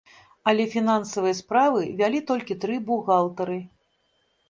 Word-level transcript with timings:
Але 0.51 0.63
фінансавыя 0.75 1.37
справы 1.41 1.81
вялі 2.01 2.25
толькі 2.33 2.59
тры 2.67 2.83
бухгалтары. 2.91 3.63